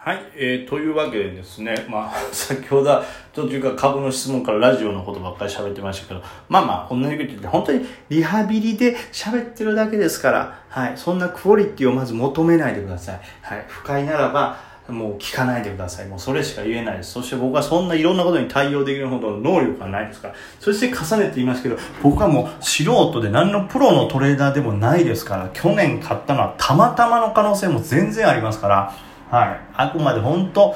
[0.00, 13.20] はい、えー、というわけでですね、まあ、 先ほどは途中から株の質問からラジオのことばっかり喋ってましたけど、まあまあ、同じこと言って、本当にリハビリで喋ってるだけですから、はい、そんなクオリティをまず求めないでください。
[13.42, 14.56] はい、不快ならば、
[14.88, 16.06] もう聞かないでください。
[16.06, 17.12] もうそれしか言えないです。
[17.12, 20.34] そして僕はそんないろんなことに対応できるほどの能力がないですから。
[20.60, 28.94] そして重ねて言いますけど、僕はもう素人で何のプロのトレーダーでもないですから、去年買ったのはたまたまの可能性も全然ありますから、
[29.30, 29.60] はい。
[29.74, 30.74] あくまで本当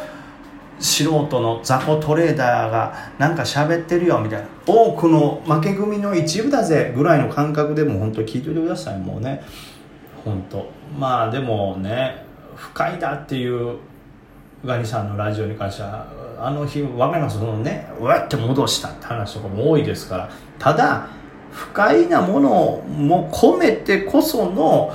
[0.79, 4.46] 素人の雑魚トレーダーがなんか喋ってるよみたいな。
[4.67, 8.99] 多くの負け組の一部だぜぐらいの感覚でも本当聞いておいてください。
[8.99, 9.43] もうね。
[10.25, 10.71] 本当。
[10.99, 12.25] まあでもね
[12.57, 13.79] 不快だっていう
[14.64, 16.07] ガニさんのラジオに関しては
[16.39, 17.39] あの日わかります？
[17.39, 20.31] そのねうわって戻したって話とかも多いですから。
[20.59, 21.09] ただ
[21.50, 22.50] 不快なもの
[22.89, 24.93] も込めてこその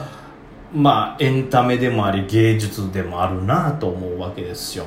[0.74, 4.86] まあエンタメでもあり芸術でもあるなと思うわけですよ。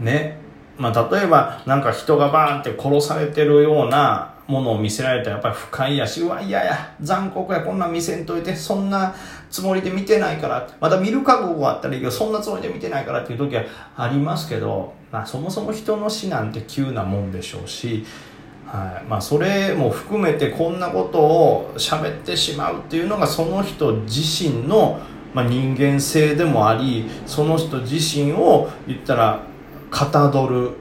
[0.00, 0.38] ね。
[0.76, 9.14] まあ例えばなんか人がバーンって殺されてるようなものを見せられたらやっぱり不快やし、うわ、いやや、残酷や、こんなん見せんといて、そんな
[9.50, 18.06] つもりで見てないから、また見る覚悟があったらいいけど、そんなつもりで見てないからっていう時はありますけど、まあそもそも人の死なんて急なもんでしょうし、
[18.66, 25.00] はいまあ、それも含めてこんなことを喋ってしまうっていうのがその人自身の、
[25.34, 29.42] まあ、人間性でもありその人自身を言ったら
[29.90, 30.72] かたどる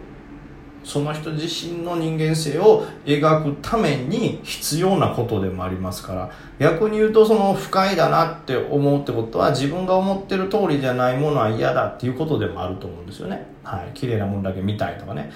[0.88, 13.46] その人自身の人間性を描くために必要なことでもありますから逆に言うとその不快だなって思うってことは自分が思ってる通りじゃないものは嫌だっていうことでもあると思うんですよね。
[13.64, 15.30] はい、綺麗なものだけ見たいとかね。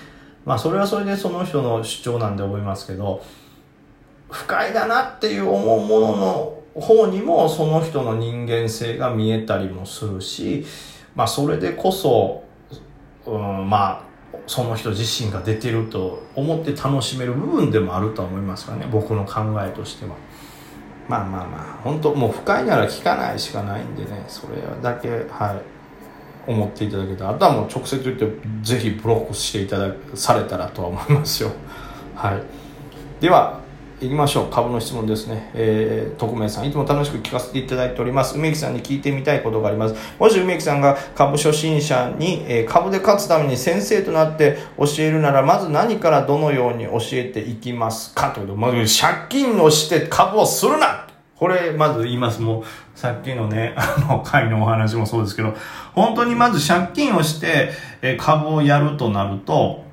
[0.46, 3.22] まあそれはそれでその人の主張なんで思いますけど
[4.30, 10.66] 不快だなっていう思うものの方にもその人の人間性が見えたりもするし
[11.16, 12.44] まあそれでこそ、
[13.26, 14.12] うん、まあ
[14.48, 20.16] その人自身が出てると思って楽しめる部分でもあるとは思いますからね僕の考えとしては。
[21.10, 25.62] まあまあまあ本当もう不快なら聞かないしかないんでねそれだけはい
[26.48, 27.30] 思っていただけたら。
[27.32, 28.26] あとはもう直接言って
[28.62, 31.52] ぜひブロックしていただされたらとは思いますよ。
[32.16, 32.44] はい。
[33.22, 33.61] では
[34.02, 34.48] 行きましょう。
[34.48, 36.68] 株の質問ですね、えー、匿名さん。
[36.68, 38.36] いつも楽しく聞かせていただいております。
[38.36, 39.96] 梅木さんに聞いてみたいことがあります。
[40.18, 48.32] もし梅木さんが株初心者に、えー、株で勝つために先生となって教えるならまず何からどのように教えていきますか？
[48.32, 51.08] ということまず借金をして株をするな！
[51.36, 52.42] これ、まず言います。
[52.42, 52.64] もう、
[52.94, 55.56] さっきのね、あの、回のお話もそうですけど、
[55.94, 57.70] 本当にまず借金をして、
[58.04, 59.84] え株をやるとなると、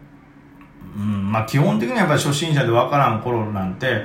[0.96, 4.04] うん、まあ基本的にはやっぱり初心者で分からん頃なんて、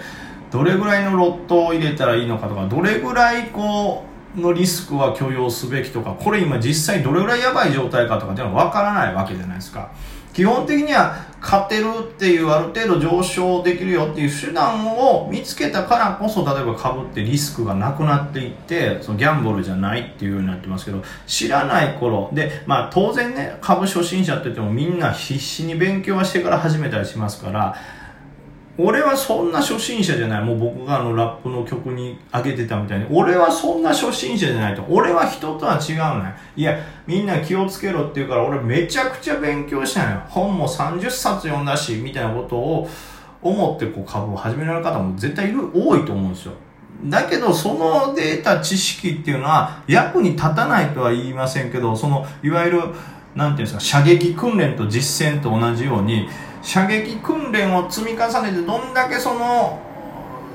[0.52, 4.06] どれぐらいのロットを入れたらいいのかとか、どれぐらいこ
[4.38, 9.92] う、のリスクは許容すべきとか、これ今実際どれぐらいやばい状態かとかっていうのは分からないわけじゃないですか。
[10.34, 27.76] 基本的には勝てるっていうある程度上昇できるよっていう手段を見つけたからこそ例えば株ってリスクがなくなっていってそのギャンブルじゃないっていうようになってますけど知らない頃でまあ当然ね株初心者って言ってもみんな必死に勉強はしてから始めたりしますから
[28.78, 30.44] 俺はそんな初心者じゃない。
[30.44, 33.06] もう僕があのラップの曲に上げてたみたいに。
[33.12, 34.84] 俺はそんな初心者じゃないと。
[34.90, 36.34] 俺は人とは違うね。
[36.56, 40.22] いや、みんな気をつけろって言うから俺めちゃくちゃ勉強したのよ。
[40.28, 42.90] 本も30冊読んだし、みたいなことを
[43.44, 46.54] 思ってこう株を始められる方も絶対いる、多いと思うんですよ。
[47.06, 52.82] だけど、そのデータ、知識っていうのは役に立たないとは言いませんけど、その、いわゆる、
[53.36, 56.30] なんていうんですか、射撃訓練と実践と同じように、
[56.62, 59.80] 射撃訓練を積み重ねてどんだけその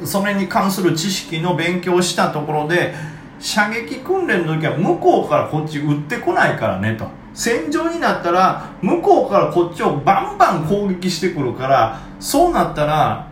[0.04, 2.94] それに関する知識の勉強をしたところで
[3.40, 7.06] 射撃訓練の時は向こうからこっち撃ってこないからねと。
[7.34, 13.28] 戦場になったら向こうからこっちをバンバン攻撃してくるからそうなったら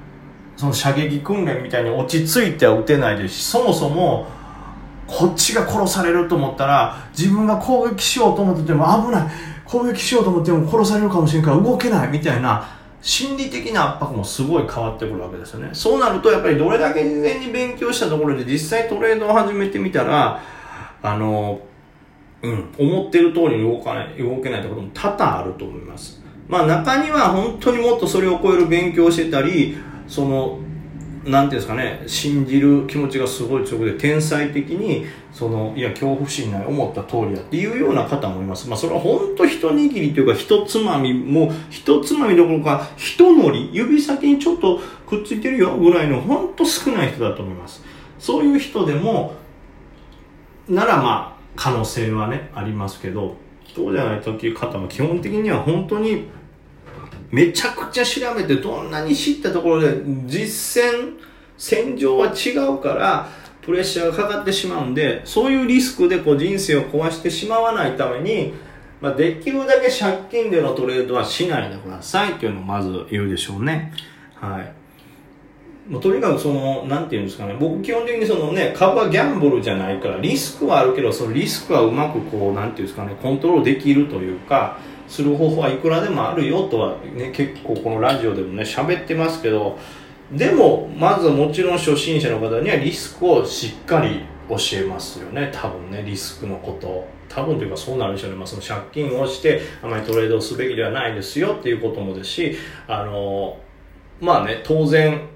[0.57, 4.29] その射撃訓練みたいに落ち着いては撃てないですしそもそも
[5.07, 9.31] こっちが殺されると思ったら自分が攻撃しようと思ってても危ない
[9.65, 15.71] 攻撃しようと思っても殺されるかもしれんから動けないみたいな心理的な圧迫もすごい変わってくるわけですよね。
[15.73, 20.43] そうなるとやっぱりどれだけ事前に勉強したところで実際トレードを始めてみたら、
[21.03, 21.61] あの、
[22.43, 26.21] うん、思ってる通りに動かない、動けないってことも多々あると思います。
[26.49, 29.77] まあ中には本当にもっとそれを超える勉強してたり、
[30.09, 30.59] その、
[31.27, 38.69] なんていうんですかね、信じる気持ちがすごい強くて、天才的に、その、いや、恐怖心ない、思った通りだっていうような方もいます。
[38.69, 44.79] まあ、それは本当一握りというか、一つまみ、もう、一つまみどころか、一乗り、指先にちょっと
[45.09, 47.83] くっついてるよぐらいの、本当少ない人だと思います。
[48.21, 49.35] そういう人でも、
[50.69, 53.35] ならまあ、可能性はね、ありますけど、
[53.65, 56.29] 人じゃない時方も基本的には本当に
[57.31, 61.15] めちゃくちゃ調べてどんなに知ったところで実践
[61.59, 63.29] 戦場は違うから
[63.63, 68.55] プレッシャーがかかってしまうんでそういうリスクでこう人生を壊してしまわないために、
[69.01, 73.93] まあ、できるだけ借金でのトレードはしないでくださいっていうのをまず言うでしょうね。
[74.35, 74.87] はい。
[75.89, 84.79] もうとにかくその、なんていうんですかね、僕基本的にそのね、株はギャンブルじゃないから、リスクはあるけど、そのリスクはうまくこう、なんていうんですかね、コントロールできるというか、
[85.09, 89.79] する方法はいくらでもあるよとはね、結構このラジオでもね、喋ってますけど、
[90.33, 97.07] でも、まずはもちろん初心者の方にはリスクをしっかり教えますよね、多分ね、リスクのこと。
[97.29, 102.57] 多分というかそうなるでしょうね、まあ、その借金をしてあまりトレードをすべきではないですよっていうこともですし、
[102.87, 103.59] あの、
[104.21, 105.29] まあね、当然、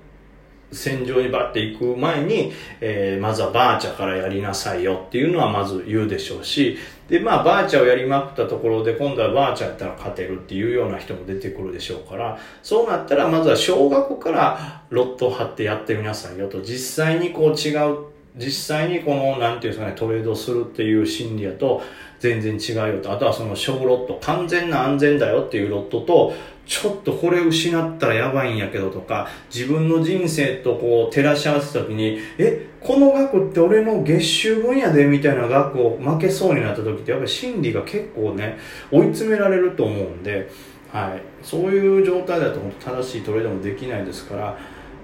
[0.73, 6.78] 戦場にバッて行く前に、えー、まずはバーチャからやりなさいよっていうのはまず言うでしょうし、
[7.11, 17.97] で、まあ、バーチャをやりまくったところで、今度はバーチャやったら勝てるっていうような人も出てくるでしょうから、そうなったら、まずは少額からロットを張ってやってみなさいよと、実際にこう違う、
[18.37, 21.83] 実際にこの、なんていうんですかね、トレードするっていう心理やと、
[22.21, 26.33] 全然違うよと、あとはその小ロット、完全な安全だよっていうロットと、
[26.70, 38.56] ちょっとこれ失ったらやばいんやけどとか、自分の人生とこう照らし合わせた時に、え、この額って俺の月収分野でみたいな額を負けそうになった時ってやっぱり心理が結構ね、
[38.93, 40.49] 追い詰められると思うんで、
[40.93, 41.22] はい。
[41.44, 44.56] そういう状態だと本当正しいトレードもできないですから、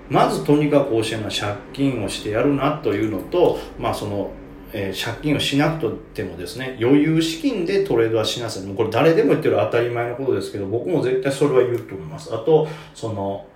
[0.08, 4.30] まずとにかく教えるのは借金をしてやるなというのと、まあその、
[4.72, 8.64] えー、借金をしなくてもですね、余裕資金でトレードはしなさい。
[8.64, 12.34] もうこれ誰でも言ってる当たり前のことですけど、僕も絶対それは言うと思います。
[12.34, 13.46] あと、その、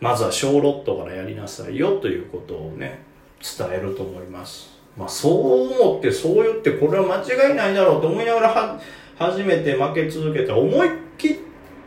[0.00, 3.02] まずは小ロットからやりなさいよということをね、
[3.40, 4.72] 伝えると思います。
[4.96, 8.80] まあそう思ってそう言ってこれは間違いないだろうと思いながらは
[9.18, 11.36] 初めて負け続けて思い切っ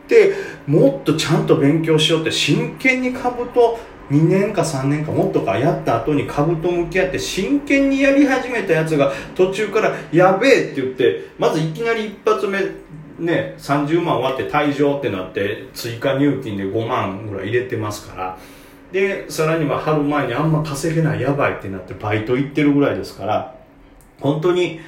[0.08, 0.34] て
[0.66, 3.78] もっとちゃんと勉強しようって真剣に株と
[4.10, 12.60] 2年か3年かもっとかやった後に株と向き合って真剣にやり始めたやつが途中からやべえって言ってまずいきなり一発目
[13.18, 18.38] ね30万終わって退場ってなって追加入金で5万ぐらい入れてますから。
[18.92, 23.56] でさらには春前にあんま稼げないやばいってなってバイト行ってるぐらいですから
[24.20, 24.80] 本当に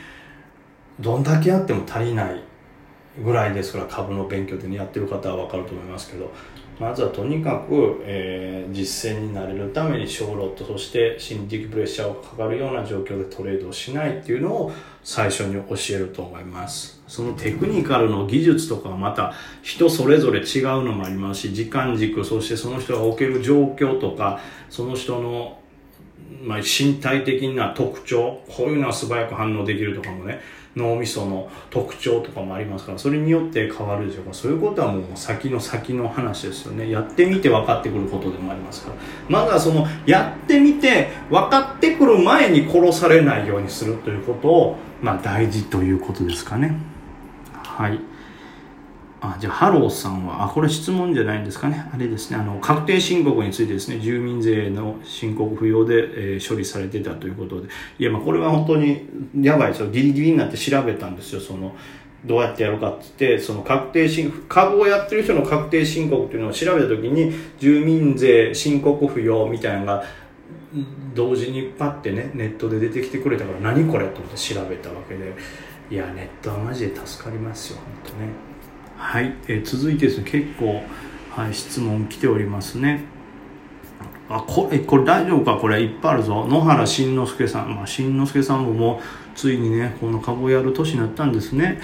[1.01, 2.43] どんだけやっても足りない
[3.23, 6.33] ぐらいですから株の勉強で、ね、やってる方は分かると思いますけど。
[6.79, 14.73] まずはとにかく、えー、実践になれるために小ロットそして心理的プレッシャーをかかるような状況でトレードをしないっていうのを
[15.03, 17.03] 最初に教えると思います。
[17.09, 19.33] そのテクニカルの技術とかはまた
[19.63, 25.59] 人それぞれ違うのもありますし時間軸そしてその人が置ける状況とかその人の
[26.43, 30.41] まあ、身体的な特徴こういうのは素早く反応できるとかもね
[30.77, 34.25] 脳みその特徴とかもありますからそれによって変わるでしょう。
[34.27, 36.91] かそういうことはもう先の先の話ですよね。
[36.91, 38.97] やってみて分かってくることでもありますから。
[39.29, 46.79] まずはそのやってみて分かってくる前に殺されないようにするということをまあ大事ということですかね。
[47.53, 47.99] はい。
[49.21, 51.91] あ、じゃあ、ハローさんは、あ、これ質問じゃないんですかね。
[51.93, 55.95] あれですね、あの、確定申告についてですね、住民税の申告不要で、
[56.35, 57.69] えー、処理されてたということで。
[57.99, 59.09] いや、まあ、これは本当に
[59.41, 59.89] やばいですよ。
[59.89, 61.75] ギリギリになって調べたんですよ、その、
[62.25, 70.05] どうやってやるかって言って、その確定申、株をやってる人の確定申告っていうのを調べたときに、住民税申告不要みたいなのが、
[71.15, 75.35] 同時にパッてね、ネットで出てきてくれたから、何これと思って調べたわけで、
[75.91, 78.49] いや、ネットはマジで助かりますよ、本当ね。
[78.99, 80.83] はい、えー、続いてですね結構、
[81.31, 83.05] はい、質問来ておりますね。
[84.29, 85.57] あこれこれ大丈夫か？
[85.57, 86.45] これいっぱいあるぞ。
[86.47, 89.01] 野原しんのすけさん、まあ、しんのすけさんもも
[89.35, 91.81] ついにねこの株をやる年になったんですね。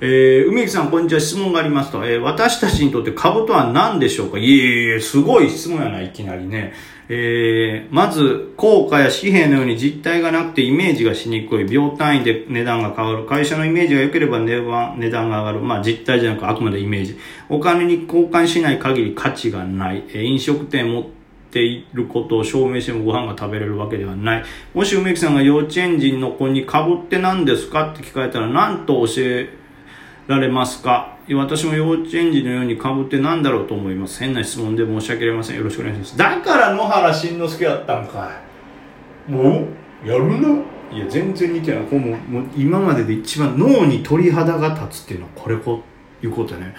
[0.00, 1.20] えー、梅木さん、こんにちは。
[1.20, 2.04] 質問がありますと。
[2.04, 4.38] えー、私たちにとって株とは何でしょうか？
[4.38, 6.72] いえいえ、すごい質問やな、いきなりね。
[7.08, 11.64] えー、まず、効果や紙幣のように実体がなくてイメージがしにくい。
[11.64, 13.24] 秒単位で値段が変わる。
[13.24, 15.60] 会社のイメージが良ければ値段値段が上がる。
[15.60, 17.16] まあ実体じゃなくあくまでイメージ。
[17.48, 20.02] お金に交換しない限り価値がない。
[20.08, 21.04] えー、飲食店持っ
[21.52, 24.44] ていることを証明してもご飯が食べれるわけではない。
[24.74, 27.92] もし梅木さんが幼稚園児の子に株って何ですか？
[27.92, 29.62] って聞かれたら何と教え
[30.26, 31.16] られますか？
[31.34, 34.20] 私も幼稚園児のように株って何だろうと思います。
[34.20, 35.56] 変な質問で申し訳ありません。
[35.56, 36.16] よろしくお願いします。
[36.16, 38.30] だから野原しんのすけやったんか
[39.28, 39.32] い。
[39.32, 40.08] もう？
[40.08, 40.62] やるな
[40.92, 41.84] いや、全然似てない。
[41.84, 45.82] こももう今までで一番脳に鳥肌が立つっていうのはこれこ
[46.22, 46.74] いうことね。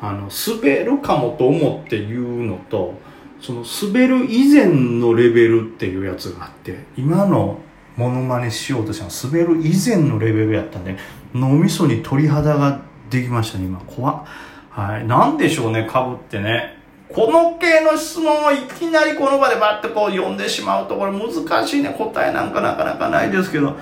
[0.00, 2.98] あの、滑るかもと思って言うのと、
[3.40, 7.60] その滑る以前のレベルっていうやつがあって、今の
[7.96, 10.96] モノマネしようとしたの滑る以前のレベルやったんで、
[11.34, 13.80] 脳みそに鳥肌ができましたね、今。
[13.80, 14.24] 怖。
[14.70, 15.06] はい。
[15.06, 16.78] なんでしょうね、株ってね。
[17.12, 21.94] この系の質問をいきなりこの場でバッてこう読んでしまうと、これ難しいね。
[21.96, 23.76] 答えなんかなかなかないですけど。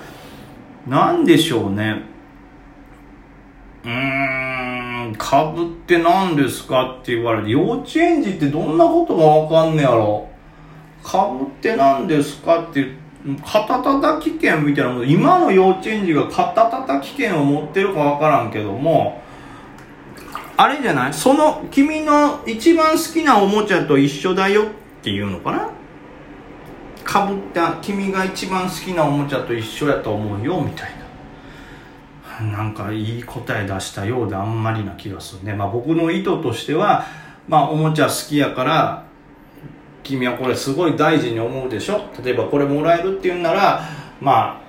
[0.87, 2.01] なんでしょうね。
[3.83, 10.27] うーん、株って何ですかって言われて、幼稚園児ってどんなことがわかんねやろ。
[11.03, 12.98] 株って何ですかって
[13.45, 19.21] 肩たたき券みたいなもの今の幼稚園児が肩たたき券を持ってるかわからんけども
[20.55, 21.13] あれじゃない？
[21.13, 24.65] その君の一番好きなおもちゃと一緒だよっ
[25.01, 25.69] ていうのかな？
[27.03, 30.91] かぶった君が一番好きなおもちゃと一緒やと思うよみたい
[32.41, 32.51] な。
[32.57, 35.53] なんかいい答え出したようであんまりな気がするね。
[35.53, 37.05] まあ僕の意図としては
[37.47, 39.05] まあおもちゃ好きやから
[40.09, 42.09] 君はこれすごい大事に思うでしょ？
[42.23, 43.83] 例えばこれもらえるっていうんなら
[44.19, 44.61] ま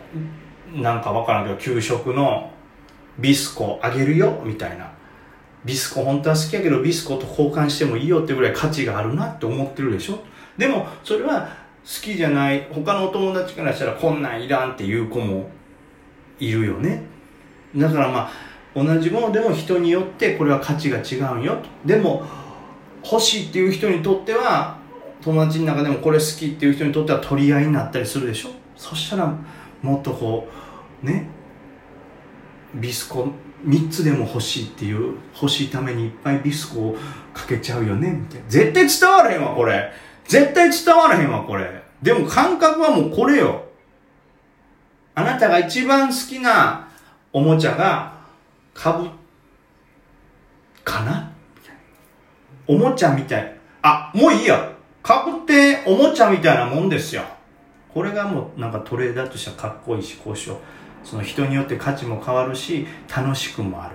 [0.74, 2.52] あなんかわからんけど給食の
[3.18, 4.42] ビスコあげるよ？
[4.44, 4.92] みたいな。
[5.64, 10.20] ビスコ本当は好きやけどビスコと交換してもいいよってぐらい価値があるなって思ってるでしょ？
[10.56, 11.48] でもそれは
[11.84, 15.50] 好きじゃない他のお友達からしたらこんなんいらんっていう子も
[16.38, 17.02] いるよね。
[17.76, 18.30] だからまあ
[18.74, 21.56] 同じものでも人によってこれは価値が違うよ。
[21.56, 22.24] とでも
[23.04, 24.78] 欲しいっていう人にとっては
[25.22, 28.50] 友達の中でもこれ好きっていう人にとっては取り合いになったりするでしょ？
[28.76, 29.34] そしたら
[29.82, 30.48] もっとこ
[31.02, 31.28] うね
[32.74, 33.28] ビスコ
[33.66, 36.96] 3つでも欲しいっていう欲しいためにいっぱいビスコを
[37.34, 38.48] かけちゃうよねみたいな。
[38.48, 39.92] 絶対伝わらへんわこれ。
[40.24, 41.82] 絶対伝わらへんわこれ。
[42.00, 43.64] でも感覚はもうこれよ。
[45.14, 46.88] あなたが一番好きな
[47.32, 48.18] おもちゃが
[48.72, 49.10] 株
[50.82, 51.30] かな？
[52.66, 53.56] おもちゃみたい。
[53.82, 54.72] あもういいや
[55.02, 57.22] 株っておもちゃみたいなもんですよ。
[57.92, 60.60] これがもうなんかトレーダーとしてはかっこいいし、交渉。
[61.02, 63.94] その人によって価値も変わるし、楽しくもある。